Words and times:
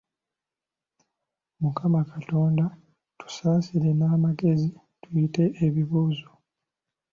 Mukama 1.61 2.01
Katonda 2.11 2.65
tusaasire 3.19 3.91
n'amagezi 3.95 4.69
tuyite 5.01 5.43
ebibuuzo. 5.65 6.27